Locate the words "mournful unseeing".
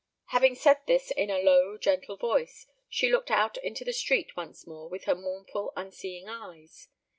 5.13-6.27